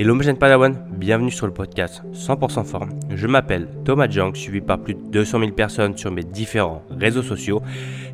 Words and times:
Hello 0.00 0.14
mes 0.14 0.32
Padawan, 0.34 0.76
bienvenue 0.92 1.32
sur 1.32 1.48
le 1.48 1.52
podcast 1.52 2.04
100% 2.14 2.62
forme. 2.62 2.90
Je 3.10 3.26
m'appelle 3.26 3.66
Thomas 3.84 4.08
Jang, 4.08 4.32
suivi 4.32 4.60
par 4.60 4.78
plus 4.78 4.94
de 4.94 5.00
200 5.10 5.40
000 5.40 5.50
personnes 5.50 5.96
sur 5.96 6.12
mes 6.12 6.22
différents 6.22 6.84
réseaux 6.88 7.24
sociaux. 7.24 7.62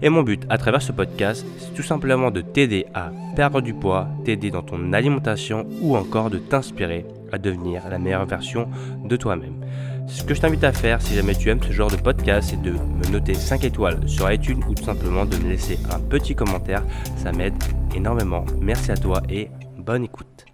Et 0.00 0.08
mon 0.08 0.22
but 0.22 0.46
à 0.48 0.56
travers 0.56 0.80
ce 0.80 0.92
podcast, 0.92 1.44
c'est 1.58 1.74
tout 1.74 1.82
simplement 1.82 2.30
de 2.30 2.40
t'aider 2.40 2.86
à 2.94 3.10
perdre 3.36 3.60
du 3.60 3.74
poids, 3.74 4.08
t'aider 4.24 4.50
dans 4.50 4.62
ton 4.62 4.94
alimentation 4.94 5.66
ou 5.82 5.94
encore 5.94 6.30
de 6.30 6.38
t'inspirer 6.38 7.04
à 7.32 7.36
devenir 7.36 7.82
la 7.90 7.98
meilleure 7.98 8.24
version 8.24 8.66
de 9.04 9.16
toi-même. 9.16 9.62
Ce 10.06 10.24
que 10.24 10.32
je 10.32 10.40
t'invite 10.40 10.64
à 10.64 10.72
faire 10.72 11.02
si 11.02 11.14
jamais 11.14 11.34
tu 11.34 11.50
aimes 11.50 11.62
ce 11.62 11.72
genre 11.72 11.90
de 11.90 11.96
podcast, 11.96 12.48
c'est 12.48 12.62
de 12.62 12.70
me 12.70 13.12
noter 13.12 13.34
5 13.34 13.62
étoiles 13.62 14.08
sur 14.08 14.32
iTunes 14.32 14.64
ou 14.66 14.74
tout 14.74 14.84
simplement 14.84 15.26
de 15.26 15.36
me 15.36 15.50
laisser 15.50 15.78
un 15.92 16.00
petit 16.00 16.34
commentaire. 16.34 16.82
Ça 17.18 17.30
m'aide 17.30 17.62
énormément. 17.94 18.46
Merci 18.58 18.90
à 18.90 18.96
toi 18.96 19.20
et 19.28 19.50
bonne 19.76 20.04
écoute. 20.04 20.46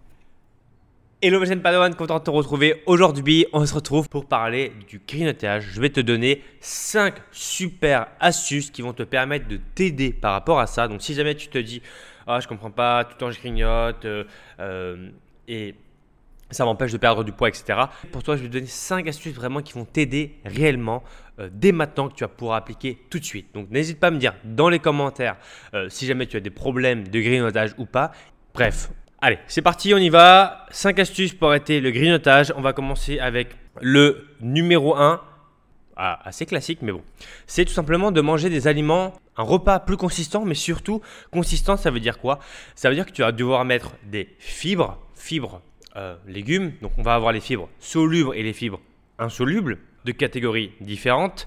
Hello 1.22 1.38
mes 1.38 1.44
jeunes 1.44 1.60
Padawan, 1.60 1.94
content 1.94 2.18
de 2.18 2.24
te 2.24 2.30
retrouver. 2.30 2.82
Aujourd'hui, 2.86 3.44
on 3.52 3.66
se 3.66 3.74
retrouve 3.74 4.08
pour 4.08 4.24
parler 4.24 4.72
du 4.88 5.02
grignotage. 5.06 5.68
Je 5.70 5.78
vais 5.78 5.90
te 5.90 6.00
donner 6.00 6.42
5 6.60 7.14
super 7.30 8.06
astuces 8.20 8.70
qui 8.70 8.80
vont 8.80 8.94
te 8.94 9.02
permettre 9.02 9.46
de 9.46 9.58
t'aider 9.74 10.14
par 10.14 10.32
rapport 10.32 10.60
à 10.60 10.66
ça. 10.66 10.88
Donc 10.88 11.02
si 11.02 11.12
jamais 11.12 11.34
tu 11.34 11.48
te 11.48 11.58
dis, 11.58 11.82
ah 12.26 12.40
je 12.40 12.48
comprends 12.48 12.70
pas, 12.70 13.04
tout 13.04 13.10
le 13.12 13.18
temps 13.18 13.30
je 13.30 13.38
grignote 13.38 14.02
euh, 14.06 14.24
euh, 14.60 15.10
et 15.46 15.74
ça 16.50 16.64
m'empêche 16.64 16.90
de 16.90 16.96
perdre 16.96 17.22
du 17.22 17.32
poids, 17.32 17.48
etc. 17.48 17.80
Pour 18.12 18.22
toi, 18.22 18.36
je 18.36 18.40
vais 18.40 18.48
te 18.48 18.54
donner 18.54 18.66
5 18.66 19.06
astuces 19.06 19.34
vraiment 19.34 19.60
qui 19.60 19.74
vont 19.74 19.84
t'aider 19.84 20.38
réellement 20.46 21.04
euh, 21.38 21.50
dès 21.52 21.72
maintenant 21.72 22.08
que 22.08 22.14
tu 22.14 22.24
vas 22.24 22.28
pouvoir 22.28 22.56
appliquer 22.56 22.98
tout 23.10 23.18
de 23.18 23.26
suite. 23.26 23.48
Donc 23.52 23.68
n'hésite 23.70 24.00
pas 24.00 24.06
à 24.06 24.10
me 24.10 24.18
dire 24.18 24.36
dans 24.42 24.70
les 24.70 24.78
commentaires 24.78 25.36
si 25.90 26.06
jamais 26.06 26.24
tu 26.24 26.38
as 26.38 26.40
des 26.40 26.48
problèmes 26.48 27.06
de 27.06 27.20
grignotage 27.20 27.74
ou 27.76 27.84
pas. 27.84 28.10
Bref, 28.54 28.88
Allez, 29.22 29.38
c'est 29.48 29.60
parti, 29.60 29.92
on 29.92 29.98
y 29.98 30.08
va. 30.08 30.64
5 30.70 30.98
astuces 30.98 31.34
pour 31.34 31.48
arrêter 31.48 31.80
le 31.80 31.90
grignotage. 31.90 32.54
On 32.56 32.62
va 32.62 32.72
commencer 32.72 33.18
avec 33.18 33.48
le 33.82 34.26
numéro 34.40 34.96
1. 34.96 35.20
Ah, 35.94 36.18
assez 36.24 36.46
classique, 36.46 36.78
mais 36.80 36.90
bon. 36.90 37.02
C'est 37.46 37.66
tout 37.66 37.72
simplement 37.72 38.12
de 38.12 38.22
manger 38.22 38.48
des 38.48 38.66
aliments, 38.66 39.12
un 39.36 39.42
repas 39.42 39.78
plus 39.78 39.98
consistant, 39.98 40.46
mais 40.46 40.54
surtout 40.54 41.02
consistant, 41.30 41.76
ça 41.76 41.90
veut 41.90 42.00
dire 42.00 42.18
quoi? 42.18 42.38
Ça 42.74 42.88
veut 42.88 42.94
dire 42.94 43.04
que 43.04 43.10
tu 43.10 43.20
vas 43.20 43.32
devoir 43.32 43.66
mettre 43.66 43.92
des 44.04 44.34
fibres, 44.38 44.98
fibres, 45.14 45.60
euh, 45.96 46.16
légumes. 46.26 46.72
Donc 46.80 46.92
on 46.96 47.02
va 47.02 47.14
avoir 47.14 47.32
les 47.32 47.40
fibres 47.40 47.68
solubles 47.78 48.34
et 48.34 48.42
les 48.42 48.54
fibres 48.54 48.80
insolubles, 49.18 49.76
de 50.06 50.12
catégories 50.12 50.72
différentes. 50.80 51.46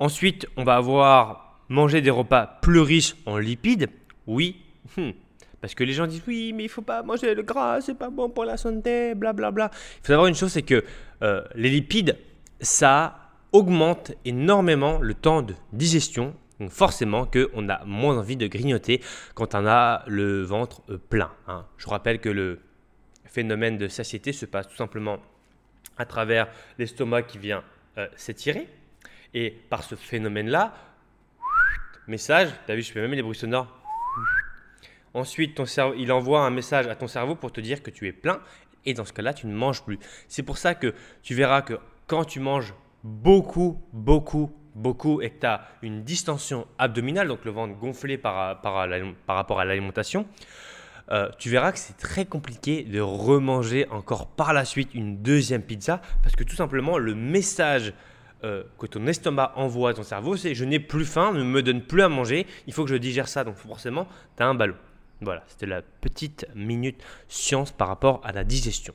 Ensuite, 0.00 0.48
on 0.56 0.64
va 0.64 0.74
avoir 0.74 1.60
manger 1.68 2.00
des 2.00 2.10
repas 2.10 2.58
plus 2.62 2.80
riches 2.80 3.14
en 3.26 3.38
lipides. 3.38 3.90
Oui, 4.26 4.56
hmm. 4.96 5.10
Parce 5.66 5.74
que 5.74 5.82
les 5.82 5.94
gens 5.94 6.06
disent 6.06 6.22
oui, 6.28 6.52
mais 6.54 6.62
il 6.62 6.68
faut 6.68 6.80
pas 6.80 7.02
manger 7.02 7.34
le 7.34 7.42
gras, 7.42 7.80
c'est 7.80 7.98
pas 7.98 8.08
bon 8.08 8.30
pour 8.30 8.44
la 8.44 8.56
santé, 8.56 9.16
blablabla. 9.16 9.50
Bla, 9.50 9.68
bla. 9.68 9.70
Il 9.74 10.06
faut 10.06 10.12
savoir 10.12 10.28
une 10.28 10.36
chose, 10.36 10.52
c'est 10.52 10.62
que 10.62 10.84
euh, 11.22 11.42
les 11.56 11.70
lipides, 11.70 12.16
ça 12.60 13.32
augmente 13.50 14.12
énormément 14.24 15.00
le 15.00 15.12
temps 15.14 15.42
de 15.42 15.56
digestion. 15.72 16.36
Donc 16.60 16.70
forcément 16.70 17.26
qu'on 17.26 17.68
a 17.68 17.84
moins 17.84 18.16
envie 18.16 18.36
de 18.36 18.46
grignoter 18.46 19.00
quand 19.34 19.56
on 19.56 19.66
a 19.66 20.04
le 20.06 20.44
ventre 20.44 20.82
euh, 20.88 20.98
plein. 20.98 21.32
Hein. 21.48 21.66
Je 21.78 21.88
rappelle 21.88 22.20
que 22.20 22.28
le 22.28 22.60
phénomène 23.24 23.76
de 23.76 23.88
satiété 23.88 24.32
se 24.32 24.46
passe 24.46 24.68
tout 24.68 24.76
simplement 24.76 25.18
à 25.98 26.04
travers 26.04 26.46
l'estomac 26.78 27.22
qui 27.22 27.38
vient 27.38 27.64
euh, 27.98 28.06
s'étirer. 28.14 28.68
Et 29.34 29.50
par 29.50 29.82
ce 29.82 29.96
phénomène-là, 29.96 30.74
message, 32.06 32.50
tu 32.66 32.70
as 32.70 32.76
vu, 32.76 32.82
je 32.82 32.92
fais 32.92 33.00
même 33.00 33.14
les 33.14 33.22
bruits 33.22 33.34
sonores 33.34 33.75
Ensuite, 35.16 35.54
ton 35.54 35.64
cerveau, 35.64 35.94
il 35.96 36.12
envoie 36.12 36.40
un 36.40 36.50
message 36.50 36.86
à 36.88 36.94
ton 36.94 37.06
cerveau 37.06 37.36
pour 37.36 37.50
te 37.50 37.62
dire 37.62 37.82
que 37.82 37.90
tu 37.90 38.06
es 38.06 38.12
plein. 38.12 38.38
Et 38.84 38.92
dans 38.92 39.06
ce 39.06 39.14
cas-là, 39.14 39.32
tu 39.32 39.46
ne 39.46 39.54
manges 39.54 39.82
plus. 39.82 39.98
C'est 40.28 40.42
pour 40.42 40.58
ça 40.58 40.74
que 40.74 40.92
tu 41.22 41.34
verras 41.34 41.62
que 41.62 41.78
quand 42.06 42.26
tu 42.26 42.38
manges 42.38 42.74
beaucoup, 43.02 43.80
beaucoup, 43.94 44.52
beaucoup 44.74 45.22
et 45.22 45.30
que 45.30 45.40
tu 45.40 45.46
as 45.46 45.62
une 45.80 46.04
distension 46.04 46.66
abdominale, 46.78 47.28
donc 47.28 47.46
le 47.46 47.50
ventre 47.50 47.78
gonflé 47.78 48.18
par, 48.18 48.60
par, 48.60 48.86
par 49.26 49.36
rapport 49.36 49.58
à 49.58 49.64
l'alimentation, 49.64 50.26
euh, 51.10 51.30
tu 51.38 51.48
verras 51.48 51.72
que 51.72 51.78
c'est 51.78 51.96
très 51.96 52.26
compliqué 52.26 52.82
de 52.82 53.00
remanger 53.00 53.88
encore 53.88 54.26
par 54.26 54.52
la 54.52 54.66
suite 54.66 54.90
une 54.92 55.22
deuxième 55.22 55.62
pizza 55.62 56.02
parce 56.22 56.36
que 56.36 56.44
tout 56.44 56.56
simplement 56.56 56.98
le 56.98 57.14
message 57.14 57.94
euh, 58.44 58.64
que 58.78 58.86
ton 58.86 59.06
estomac 59.06 59.52
envoie 59.56 59.90
à 59.90 59.94
ton 59.94 60.02
cerveau, 60.02 60.36
c'est 60.36 60.54
je 60.54 60.66
n'ai 60.66 60.78
plus 60.78 61.06
faim, 61.06 61.32
ne 61.32 61.42
me 61.42 61.62
donne 61.62 61.80
plus 61.80 62.02
à 62.02 62.10
manger, 62.10 62.46
il 62.66 62.74
faut 62.74 62.84
que 62.84 62.90
je 62.90 62.96
digère 62.96 63.28
ça. 63.28 63.44
Donc 63.44 63.56
forcément, 63.56 64.06
tu 64.36 64.42
as 64.42 64.46
un 64.46 64.54
ballon. 64.54 64.76
Voilà, 65.20 65.42
c'était 65.48 65.66
la 65.66 65.82
petite 65.82 66.46
minute 66.54 67.02
science 67.28 67.72
par 67.72 67.88
rapport 67.88 68.20
à 68.24 68.32
la 68.32 68.44
digestion. 68.44 68.94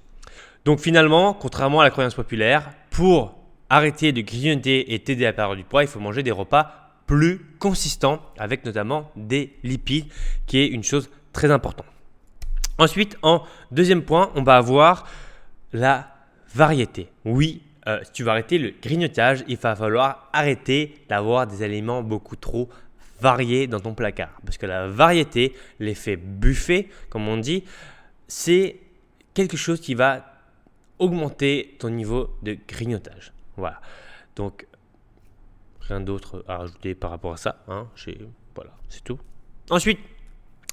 Donc 0.65 0.79
finalement, 0.79 1.33
contrairement 1.33 1.79
à 1.81 1.83
la 1.83 1.89
croyance 1.89 2.13
populaire, 2.13 2.71
pour 2.91 3.35
arrêter 3.69 4.11
de 4.11 4.21
grignoter 4.21 4.93
et 4.93 4.99
t'aider 4.99 5.25
à 5.25 5.33
perdre 5.33 5.55
du 5.55 5.63
poids, 5.63 5.83
il 5.83 5.87
faut 5.87 5.99
manger 5.99 6.23
des 6.23 6.31
repas 6.31 6.93
plus 7.07 7.39
consistants 7.59 8.21
avec 8.37 8.63
notamment 8.65 9.11
des 9.15 9.57
lipides, 9.63 10.05
qui 10.45 10.59
est 10.59 10.67
une 10.67 10.83
chose 10.83 11.09
très 11.33 11.51
importante. 11.51 11.87
Ensuite, 12.77 13.17
en 13.21 13.43
deuxième 13.71 14.03
point, 14.03 14.31
on 14.35 14.43
va 14.43 14.57
avoir 14.57 15.07
la 15.73 16.15
variété. 16.53 17.09
Oui, 17.25 17.63
euh, 17.88 17.99
si 18.03 18.11
tu 18.11 18.23
veux 18.23 18.29
arrêter 18.29 18.57
le 18.57 18.73
grignotage, 18.81 19.43
il 19.47 19.57
va 19.57 19.75
falloir 19.75 20.29
arrêter 20.33 20.95
d'avoir 21.09 21.47
des 21.47 21.63
aliments 21.63 22.03
beaucoup 22.03 22.35
trop 22.35 22.69
varié 23.21 23.67
dans 23.67 23.79
ton 23.79 23.93
placard. 23.93 24.41
Parce 24.45 24.57
que 24.57 24.65
la 24.65 24.87
variété, 24.87 25.55
l'effet 25.79 26.15
buffet, 26.15 26.89
comme 27.09 27.27
on 27.27 27.37
dit, 27.37 27.63
c'est 28.27 28.77
quelque 29.33 29.57
chose 29.57 29.79
qui 29.79 29.93
va 29.93 30.25
augmenter 30.99 31.75
ton 31.79 31.89
niveau 31.89 32.35
de 32.43 32.57
grignotage. 32.67 33.33
Voilà. 33.57 33.81
Donc, 34.35 34.67
rien 35.81 36.01
d'autre 36.01 36.43
à 36.47 36.57
rajouter 36.57 36.95
par 36.95 37.11
rapport 37.11 37.33
à 37.33 37.37
ça. 37.37 37.63
Hein. 37.67 37.87
Voilà, 38.55 38.71
c'est 38.89 39.03
tout. 39.03 39.19
Ensuite, 39.69 39.99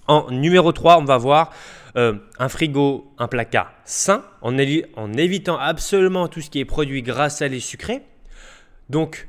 en 0.06 0.30
numéro 0.30 0.72
3, 0.72 0.98
on 0.98 1.04
va 1.04 1.18
voir 1.18 1.52
euh, 1.96 2.14
un 2.38 2.48
frigo, 2.48 3.12
un 3.18 3.28
placard 3.28 3.72
sain, 3.84 4.24
en, 4.40 4.56
en 4.96 5.12
évitant 5.12 5.58
absolument 5.58 6.28
tout 6.28 6.40
ce 6.40 6.50
qui 6.50 6.60
est 6.60 6.64
produit 6.64 7.02
gras, 7.02 7.28
salé, 7.28 7.60
sucré. 7.60 8.02
Donc, 8.88 9.28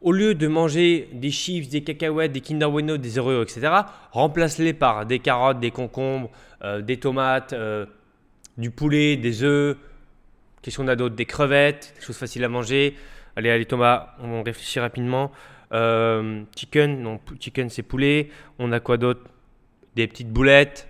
au 0.00 0.12
lieu 0.12 0.34
de 0.34 0.46
manger 0.48 1.08
des 1.12 1.30
chips, 1.30 1.68
des 1.68 1.82
cacahuètes, 1.82 2.32
des 2.32 2.40
Kinder 2.40 2.70
Bueno, 2.70 2.96
des 2.96 3.18
Oreos, 3.18 3.42
etc., 3.42 3.72
remplace-les 4.12 4.72
par 4.72 5.06
des 5.06 5.18
carottes, 5.18 5.60
des 5.60 5.70
concombres, 5.70 6.30
euh, 6.62 6.80
des 6.80 6.98
tomates, 6.98 7.52
euh, 7.52 7.86
du 8.56 8.70
poulet, 8.70 9.16
des 9.16 9.42
œufs. 9.42 9.76
Qu'est-ce 10.62 10.76
qu'on 10.78 10.88
a 10.88 10.96
d'autre? 10.96 11.14
Des 11.14 11.26
crevettes, 11.26 11.94
des 11.96 12.04
choses 12.04 12.16
faciles 12.16 12.44
à 12.44 12.48
manger. 12.48 12.94
Allez, 13.36 13.50
allez 13.50 13.66
Thomas, 13.66 14.14
on 14.22 14.42
réfléchit 14.42 14.80
rapidement. 14.80 15.30
Euh, 15.72 16.42
chicken, 16.56 17.00
non, 17.00 17.20
chicken 17.38 17.68
c'est 17.70 17.82
poulet. 17.82 18.30
On 18.58 18.72
a 18.72 18.80
quoi 18.80 18.96
d'autre? 18.96 19.22
Des 19.96 20.06
petites 20.06 20.30
boulettes. 20.30 20.88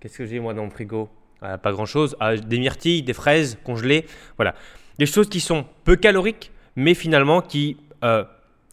Qu'est-ce 0.00 0.18
que 0.18 0.26
j'ai 0.26 0.40
moi 0.40 0.54
dans 0.54 0.64
mon 0.64 0.70
frigo? 0.70 1.08
Ah, 1.42 1.58
Pas 1.58 1.72
grand-chose. 1.72 2.16
Ah, 2.20 2.36
des 2.36 2.58
myrtilles, 2.58 3.02
des 3.02 3.12
fraises 3.12 3.58
congelées. 3.64 4.06
Voilà. 4.36 4.54
Des 4.98 5.06
choses 5.06 5.28
qui 5.28 5.40
sont 5.40 5.66
peu 5.84 5.96
caloriques, 5.96 6.52
mais 6.76 6.94
finalement 6.94 7.42
qui 7.42 7.76
euh, 8.04 8.24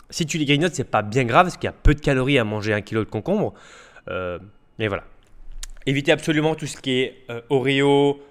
si 0.10 0.26
tu 0.26 0.38
les 0.38 0.46
grignotes, 0.46 0.74
c'est 0.76 0.84
pas 0.84 1.02
bien 1.02 1.24
grave 1.24 1.48
parce 1.48 1.58
qu'il 1.58 1.68
y 1.68 1.70
a 1.70 1.74
peu 1.74 1.94
de 1.94 2.00
calories 2.00 2.38
à 2.38 2.44
manger 2.44 2.74
un 2.74 2.82
kilo 2.82 3.04
de 3.04 3.10
concombre. 3.10 3.54
Euh, 4.10 4.40
mais 4.80 4.88
voilà. 4.88 5.04
Évitez 5.86 6.12
absolument 6.12 6.56
tout 6.56 6.68
ce 6.68 6.78
qui 6.78 7.02
est 7.02 7.26
euh, 7.30 7.42
Oreo, 7.50 8.22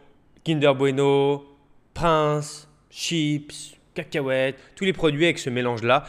Kinder 0.44 0.74
Bueno, 0.74 1.44
Prince, 1.94 2.68
chips, 2.90 3.76
cacahuètes, 3.94 4.58
tous 4.74 4.84
les 4.84 4.92
produits 4.92 5.24
avec 5.24 5.38
ce 5.38 5.50
mélange-là 5.50 6.04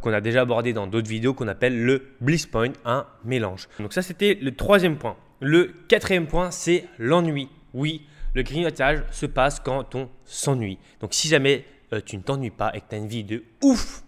qu'on 0.00 0.12
a 0.12 0.20
déjà 0.20 0.42
abordé 0.42 0.72
dans 0.72 0.86
d'autres 0.86 1.08
vidéos 1.08 1.34
qu'on 1.34 1.48
appelle 1.48 1.84
le 1.84 2.06
Bliss 2.20 2.46
Point, 2.46 2.70
un 2.84 3.04
mélange. 3.24 3.68
Donc 3.80 3.92
ça, 3.92 4.00
c'était 4.00 4.38
le 4.40 4.54
troisième 4.54 4.96
point. 4.96 5.16
Le 5.40 5.74
quatrième 5.88 6.28
point, 6.28 6.52
c'est 6.52 6.84
l'ennui. 7.00 7.48
Oui, 7.74 8.06
le 8.32 8.44
grignotage 8.44 9.02
se 9.10 9.26
passe 9.26 9.58
quand 9.58 9.96
on 9.96 10.08
s'ennuie. 10.24 10.78
Donc 11.00 11.14
si 11.14 11.26
jamais 11.26 11.64
tu 12.06 12.16
ne 12.16 12.22
t'ennuies 12.22 12.50
pas 12.50 12.70
et 12.74 12.80
que 12.80 12.86
tu 12.88 12.94
as 12.94 12.98
une 12.98 13.08
vie 13.08 13.24
de 13.24 13.42
ouf, 13.60 14.04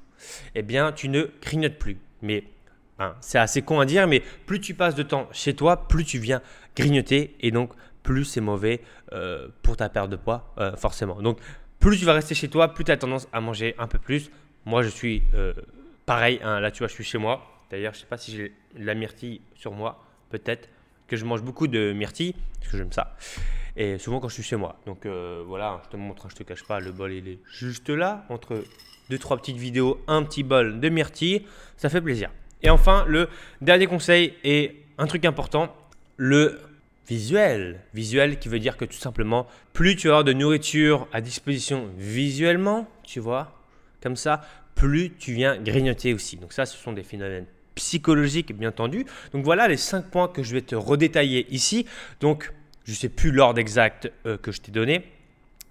eh 0.55 0.63
bien, 0.63 0.93
tu 0.93 1.09
ne 1.09 1.31
grignotes 1.43 1.79
plus. 1.79 1.99
Mais 2.23 2.45
hein, 2.99 3.15
c'est 3.21 3.39
assez 3.39 3.63
con 3.63 3.81
à 3.81 3.85
dire, 3.85 4.07
mais 4.07 4.23
plus 4.47 4.61
tu 4.61 4.75
passes 4.75 4.95
de 4.95 5.03
temps 5.03 5.29
chez 5.33 5.55
toi, 5.55 5.89
plus 5.89 6.05
tu 6.05 6.19
viens 6.19 6.41
grignoter 6.77 7.37
et 7.41 7.51
donc 7.51 7.73
plus 8.03 8.25
c'est 8.25 8.41
mauvais 8.41 8.81
euh, 9.13 9.49
pour 9.63 9.77
ta 9.77 9.89
perte 9.89 10.11
de 10.11 10.17
poids, 10.17 10.55
euh, 10.59 10.77
forcément. 10.77 11.21
Donc, 11.21 11.39
plus 11.81 11.99
tu 11.99 12.05
vas 12.05 12.13
rester 12.13 12.35
chez 12.35 12.49
toi, 12.49 12.73
plus 12.73 12.85
tu 12.85 12.93
as 12.93 12.97
tendance 12.97 13.29
à 13.33 13.41
manger 13.41 13.75
un 13.79 13.89
peu 13.89 13.99
plus. 13.99 14.31
Moi, 14.65 14.83
je 14.83 14.89
suis 14.89 15.23
euh, 15.35 15.53
pareil. 16.07 16.39
Hein, 16.43 16.61
là, 16.61 16.71
tu 16.71 16.79
vois, 16.79 16.89
je 16.89 16.93
suis 16.93 17.05
chez 17.05 17.19
moi. 17.19 17.43
D'ailleurs, 17.71 17.95
je 17.95 18.01
sais 18.01 18.07
pas 18.07 18.19
si 18.19 18.37
j'ai 18.37 18.53
la 18.77 18.95
myrtille 18.95 19.41
sur 19.57 19.73
moi. 19.73 20.05
Peut-être 20.31 20.69
que 21.09 21.17
je 21.17 21.25
mange 21.25 21.43
beaucoup 21.43 21.67
de 21.67 21.93
myrtille, 21.93 22.35
parce 22.61 22.73
que 22.73 22.79
j'aime 22.79 22.93
ça. 22.93 23.17
Et 23.77 23.99
souvent 23.99 24.21
quand 24.21 24.29
je 24.29 24.35
suis 24.35 24.43
chez 24.43 24.57
moi. 24.57 24.81
Donc 24.87 25.07
voilà, 25.47 25.83
je 25.85 25.91
te 25.91 25.97
montre, 25.97 26.29
je 26.31 26.37
te 26.37 26.43
cache 26.43 26.65
pas, 26.65 26.81
le 26.81 26.93
bol 26.93 27.13
il 27.13 27.29
est 27.29 27.39
juste 27.47 27.91
là, 27.91 28.25
entre 28.29 28.63
deux, 29.11 29.19
trois 29.19 29.37
petites 29.37 29.57
vidéos, 29.57 30.01
un 30.07 30.23
petit 30.23 30.43
bol 30.43 30.81
de 30.81 30.89
myrtille, 30.89 31.45
ça 31.77 31.89
fait 31.89 32.01
plaisir. 32.01 32.31
Et 32.63 32.71
enfin, 32.71 33.05
le 33.07 33.29
dernier 33.61 33.87
conseil 33.87 34.35
est 34.45 34.77
un 34.97 35.07
truc 35.07 35.25
important, 35.25 35.75
le 36.17 36.59
visuel. 37.07 37.81
Visuel 37.93 38.39
qui 38.39 38.49
veut 38.49 38.59
dire 38.59 38.77
que 38.77 38.87
tout 38.87 38.97
simplement, 38.97 39.47
plus 39.75 39.97
tu 39.97 40.11
as 40.11 40.23
de 40.23 40.33
nourriture 40.33 41.07
à 41.13 41.21
disposition 41.21 41.91
visuellement, 41.99 42.89
tu 43.03 43.21
vois, 43.21 43.61
comme 44.03 44.17
ça, 44.17 44.41
plus 44.75 45.13
tu 45.19 45.33
viens 45.35 45.59
grignoter 45.59 46.15
aussi. 46.15 46.37
Donc 46.37 46.53
ça, 46.53 46.65
ce 46.65 46.79
sont 46.79 46.93
des 46.93 47.03
phénomènes 47.03 47.47
psychologiques, 47.75 48.57
bien 48.57 48.71
entendu. 48.71 49.05
Donc 49.33 49.45
voilà 49.45 49.69
les 49.69 49.77
cinq 49.77 50.11
points 50.11 50.29
que 50.29 50.43
je 50.43 50.55
vais 50.55 50.63
te 50.63 50.75
redétailler 50.75 51.47
ici. 51.53 51.87
Donc, 52.21 52.53
je 52.85 52.93
ne 52.93 52.97
sais 52.97 53.09
plus 53.09 53.31
l'ordre 53.31 53.59
exact 53.59 54.11
euh, 54.27 54.37
que 54.37 54.53
je 54.53 54.61
t'ai 54.61 54.73
donné. 54.73 55.05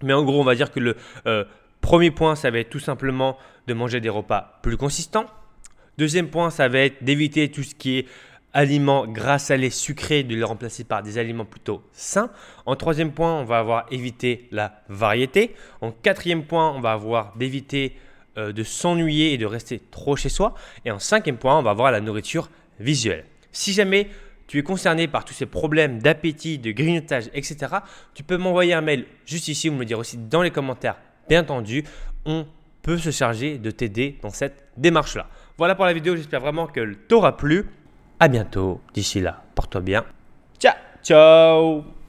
Mais 0.01 0.13
en 0.13 0.23
gros, 0.23 0.41
on 0.41 0.43
va 0.43 0.55
dire 0.55 0.71
que 0.71 0.79
le 0.79 0.97
euh, 1.25 1.45
premier 1.81 2.11
point, 2.11 2.35
ça 2.35 2.51
va 2.51 2.59
être 2.59 2.69
tout 2.69 2.79
simplement 2.79 3.37
de 3.67 3.73
manger 3.73 4.01
des 4.01 4.09
repas 4.09 4.59
plus 4.61 4.77
consistants. 4.77 5.25
Deuxième 5.97 6.29
point, 6.29 6.49
ça 6.49 6.67
va 6.67 6.79
être 6.79 7.03
d'éviter 7.03 7.49
tout 7.49 7.63
ce 7.63 7.75
qui 7.75 7.99
est 7.99 8.07
aliments 8.51 9.07
gras, 9.07 9.39
salés, 9.39 9.69
sucrés, 9.69 10.23
de 10.23 10.35
les 10.35 10.43
remplacer 10.43 10.83
par 10.83 11.01
des 11.03 11.17
aliments 11.17 11.45
plutôt 11.45 11.83
sains. 11.91 12.29
En 12.65 12.75
troisième 12.75 13.11
point, 13.11 13.39
on 13.39 13.43
va 13.43 13.59
avoir 13.59 13.85
évité 13.91 14.47
la 14.51 14.81
variété. 14.89 15.55
En 15.81 15.91
quatrième 15.91 16.43
point, 16.43 16.71
on 16.71 16.79
va 16.79 16.91
avoir 16.91 17.35
d'éviter 17.35 17.95
euh, 18.37 18.51
de 18.51 18.63
s'ennuyer 18.63 19.33
et 19.33 19.37
de 19.37 19.45
rester 19.45 19.81
trop 19.91 20.15
chez 20.15 20.29
soi. 20.29 20.53
Et 20.85 20.91
en 20.91 20.99
cinquième 20.99 21.37
point, 21.37 21.57
on 21.57 21.63
va 21.63 21.71
avoir 21.71 21.91
la 21.91 22.01
nourriture 22.01 22.49
visuelle. 22.79 23.25
Si 23.51 23.73
jamais 23.73 24.07
tu 24.47 24.59
es 24.59 24.63
concerné 24.63 25.07
par 25.07 25.25
tous 25.25 25.33
ces 25.33 25.45
problèmes 25.45 25.99
d'appétit, 25.99 26.57
de 26.59 26.71
grignotage, 26.71 27.29
etc., 27.33 27.75
tu 28.13 28.23
peux 28.23 28.37
m'envoyer 28.37 28.73
un 28.73 28.81
mail 28.81 29.05
juste 29.25 29.47
ici 29.47 29.69
ou 29.69 29.73
me 29.73 29.79
le 29.79 29.85
dire 29.85 29.99
aussi 29.99 30.17
dans 30.17 30.41
les 30.41 30.51
commentaires. 30.51 30.97
Bien 31.29 31.41
entendu, 31.41 31.83
on 32.25 32.45
peut 32.81 32.97
se 32.97 33.11
charger 33.11 33.57
de 33.57 33.71
t'aider 33.71 34.17
dans 34.21 34.29
cette 34.29 34.65
démarche-là. 34.77 35.27
Voilà 35.57 35.75
pour 35.75 35.85
la 35.85 35.93
vidéo, 35.93 36.15
j'espère 36.15 36.41
vraiment 36.41 36.67
qu'elle 36.67 36.97
t'aura 36.97 37.37
plu. 37.37 37.65
À 38.19 38.27
bientôt, 38.27 38.81
d'ici 38.93 39.21
là, 39.21 39.43
porte-toi 39.55 39.81
bien. 39.81 40.05
Ciao, 40.59 40.75
ciao 41.03 42.02